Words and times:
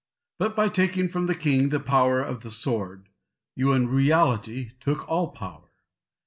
But 0.39 0.55
by 0.55 0.67
taking 0.69 1.09
from 1.09 1.27
the 1.27 1.35
king 1.35 1.69
the 1.69 1.79
power 1.79 2.21
of 2.21 2.41
the 2.41 2.49
sword, 2.49 3.07
you 3.55 3.71
in 3.71 3.87
reality 3.87 4.71
took 4.79 5.07
all 5.07 5.27
power. 5.27 5.69